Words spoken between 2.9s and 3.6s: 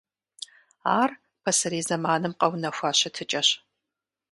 щытыкӀэщ.